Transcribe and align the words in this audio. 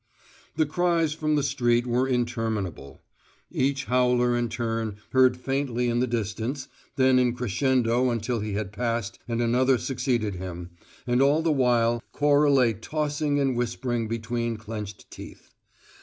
The 0.55 0.65
cries 0.65 1.13
from 1.13 1.35
the 1.35 1.43
street 1.43 1.85
were 1.85 2.07
interminable; 2.07 3.03
each 3.51 3.85
howler 3.85 4.35
in 4.35 4.49
turn 4.49 4.97
heard 5.11 5.37
faintly 5.37 5.89
in 5.89 5.99
the 5.99 6.07
distance, 6.07 6.67
then 6.95 7.19
in 7.19 7.35
crescendo 7.35 8.09
until 8.09 8.39
he 8.39 8.53
had 8.53 8.71
passed 8.71 9.19
and 9.27 9.43
another 9.43 9.77
succeeded 9.77 10.33
him, 10.33 10.71
and 11.05 11.21
all 11.21 11.43
the 11.43 11.51
while 11.51 12.01
Cora 12.13 12.51
lay 12.51 12.73
tossing 12.73 13.39
and 13.39 13.55
whispering 13.55 14.07
between 14.07 14.57
clenched 14.57 15.05
teeth. 15.11 15.51